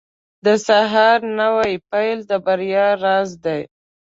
•د 0.45 0.47
سهار 0.67 1.19
نوی 1.39 1.73
پیل 1.89 2.19
د 2.29 2.31
بریا 2.45 2.87
راز 3.03 3.29
دی. 3.45 3.61